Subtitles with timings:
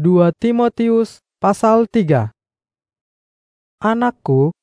[0.00, 2.32] 2 Timotius pasal 3
[3.76, 4.56] Anakku,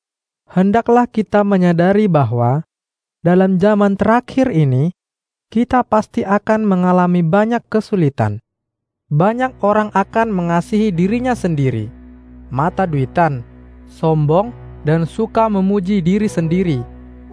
[0.49, 2.65] hendaklah kita menyadari bahwa
[3.21, 4.89] dalam zaman terakhir ini
[5.53, 8.41] kita pasti akan mengalami banyak kesulitan.
[9.13, 11.93] Banyak orang akan mengasihi dirinya sendiri,
[12.49, 13.45] mata duitan,
[13.85, 14.49] sombong,
[14.81, 16.81] dan suka memuji diri sendiri,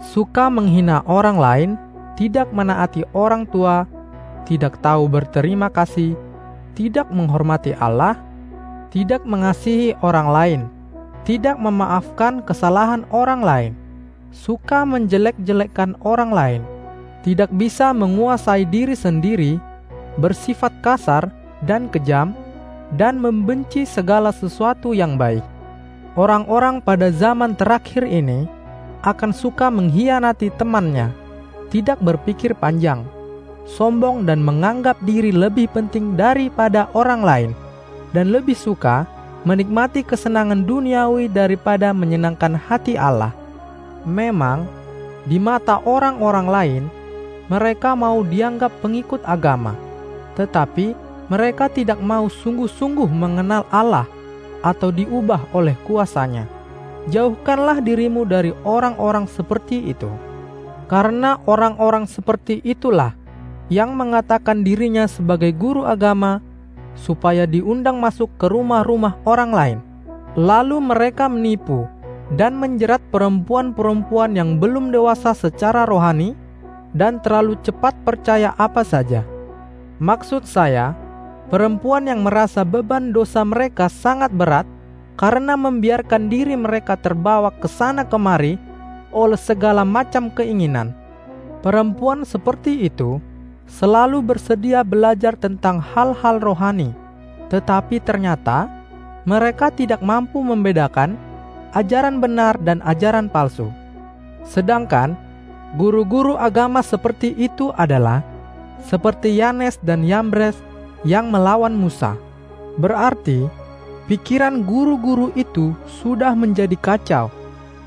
[0.04, 1.70] suka menghina orang lain,
[2.20, 3.88] tidak menaati orang tua,
[4.44, 6.12] tidak tahu berterima kasih,
[6.77, 8.20] tidak menghormati Allah,
[8.92, 10.60] tidak mengasihi orang lain,
[11.24, 13.73] tidak memaafkan kesalahan orang lain,
[14.30, 16.62] suka menjelek-jelekkan orang lain,
[17.24, 19.56] tidak bisa menguasai diri sendiri,
[20.20, 21.33] bersifat kasar
[21.64, 22.36] dan kejam,
[22.95, 25.42] dan membenci segala sesuatu yang baik.
[26.14, 28.47] Orang-orang pada zaman terakhir ini
[29.02, 31.12] akan suka mengkhianati temannya,
[31.72, 33.05] tidak berpikir panjang,
[33.66, 37.51] sombong dan menganggap diri lebih penting daripada orang lain,
[38.15, 39.05] dan lebih suka
[39.42, 43.34] menikmati kesenangan duniawi daripada menyenangkan hati Allah.
[44.06, 44.67] Memang,
[45.27, 46.84] di mata orang-orang lain,
[47.50, 49.75] mereka mau dianggap pengikut agama,
[50.39, 50.95] tetapi
[51.27, 54.06] mereka tidak mau sungguh-sungguh mengenal Allah
[54.62, 56.47] atau diubah oleh kuasanya.
[57.06, 60.11] Jauhkanlah dirimu dari orang-orang seperti itu,
[60.91, 63.14] karena orang-orang seperti itulah
[63.67, 66.39] yang mengatakan dirinya sebagai guru agama
[66.97, 69.78] supaya diundang masuk ke rumah-rumah orang lain.
[70.36, 71.89] Lalu mereka menipu
[72.34, 76.34] dan menjerat perempuan-perempuan yang belum dewasa secara rohani
[76.97, 79.23] dan terlalu cepat percaya apa saja.
[79.97, 80.92] Maksud saya,
[81.48, 84.69] perempuan yang merasa beban dosa mereka sangat berat
[85.17, 88.61] karena membiarkan diri mereka terbawa ke sana kemari
[89.14, 90.92] oleh segala macam keinginan.
[91.64, 93.17] Perempuan seperti itu
[93.67, 96.95] selalu bersedia belajar tentang hal-hal rohani,
[97.50, 98.70] tetapi ternyata
[99.27, 101.19] mereka tidak mampu membedakan
[101.75, 103.69] ajaran benar dan ajaran palsu.
[104.47, 105.19] Sedangkan
[105.74, 108.23] guru-guru agama seperti itu adalah
[108.86, 110.55] seperti Yanes dan Yambres
[111.02, 112.14] yang melawan Musa.
[112.79, 113.51] Berarti
[114.07, 117.29] pikiran guru-guru itu sudah menjadi kacau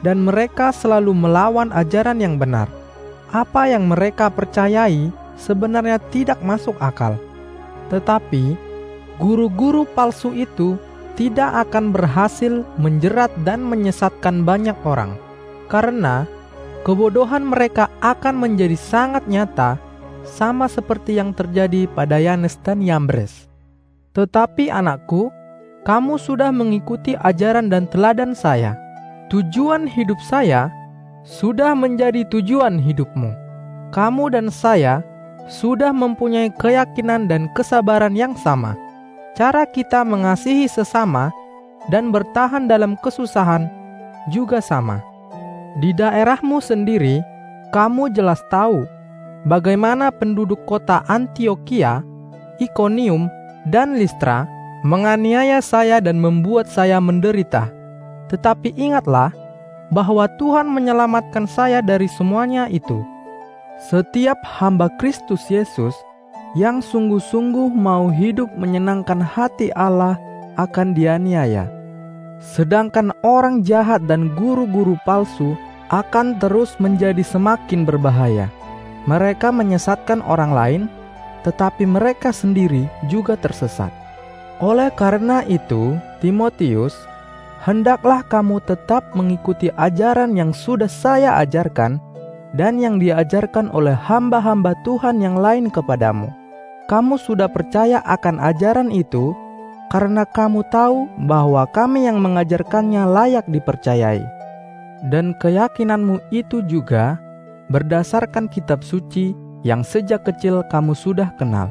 [0.04, 2.68] dan mereka selalu melawan ajaran yang benar.
[3.30, 7.16] Apa yang mereka percayai sebenarnya tidak masuk akal.
[7.88, 8.60] Tetapi
[9.18, 10.76] guru-guru palsu itu
[11.16, 15.16] tidak akan berhasil menjerat dan menyesatkan banyak orang,
[15.68, 16.24] karena
[16.88, 19.76] kebodohan mereka akan menjadi sangat nyata,
[20.24, 23.50] sama seperti yang terjadi pada Yanes dan Yambres.
[24.16, 25.32] Tetapi anakku,
[25.84, 28.76] kamu sudah mengikuti ajaran dan teladan saya.
[29.28, 30.72] Tujuan hidup saya
[31.28, 33.32] sudah menjadi tujuan hidupmu.
[33.92, 35.02] Kamu dan saya
[35.50, 38.78] sudah mempunyai keyakinan dan kesabaran yang sama.
[39.34, 41.34] Cara kita mengasihi sesama
[41.90, 43.66] dan bertahan dalam kesusahan
[44.30, 45.02] juga sama.
[45.82, 47.20] Di daerahmu sendiri,
[47.74, 48.86] kamu jelas tahu
[49.50, 52.06] bagaimana penduduk kota Antioquia,
[52.62, 53.26] Ikonium,
[53.70, 54.46] dan Listra
[54.86, 57.68] menganiaya saya dan membuat saya menderita.
[58.30, 59.34] Tetapi ingatlah
[59.90, 63.02] bahwa Tuhan menyelamatkan saya dari semuanya itu.
[63.80, 65.96] Setiap hamba Kristus Yesus
[66.52, 70.20] yang sungguh-sungguh mau hidup menyenangkan hati Allah
[70.60, 71.72] akan dianiaya.
[72.44, 75.56] Sedangkan orang jahat dan guru-guru palsu
[75.96, 78.52] akan terus menjadi semakin berbahaya.
[79.08, 80.82] Mereka menyesatkan orang lain,
[81.48, 83.96] tetapi mereka sendiri juga tersesat.
[84.60, 87.00] Oleh karena itu, Timotius,
[87.64, 92.09] hendaklah kamu tetap mengikuti ajaran yang sudah saya ajarkan
[92.58, 96.32] dan yang diajarkan oleh hamba-hamba Tuhan yang lain kepadamu.
[96.90, 99.38] Kamu sudah percaya akan ajaran itu
[99.94, 104.26] karena kamu tahu bahwa kami yang mengajarkannya layak dipercayai.
[105.10, 107.22] Dan keyakinanmu itu juga
[107.70, 111.70] berdasarkan kitab suci yang sejak kecil kamu sudah kenal.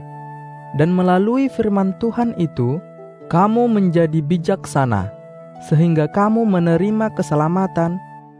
[0.76, 2.76] Dan melalui firman Tuhan itu,
[3.32, 5.08] kamu menjadi bijaksana,
[5.64, 7.96] sehingga kamu menerima keselamatan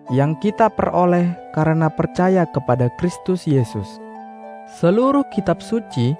[0.09, 4.01] yang kita peroleh karena percaya kepada Kristus Yesus.
[4.81, 6.17] Seluruh kitab suci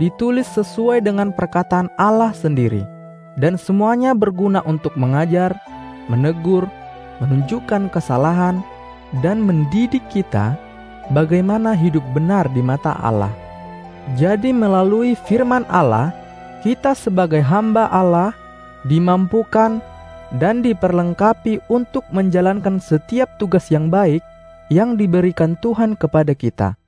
[0.00, 2.84] ditulis sesuai dengan perkataan Allah sendiri,
[3.36, 5.56] dan semuanya berguna untuk mengajar,
[6.08, 6.68] menegur,
[7.20, 8.64] menunjukkan kesalahan,
[9.20, 10.56] dan mendidik kita
[11.12, 13.32] bagaimana hidup benar di mata Allah.
[14.16, 16.12] Jadi, melalui firman Allah,
[16.64, 18.32] kita sebagai hamba Allah
[18.88, 19.84] dimampukan
[20.38, 24.22] dan diperlengkapi untuk menjalankan setiap tugas yang baik
[24.70, 26.79] yang diberikan Tuhan kepada kita.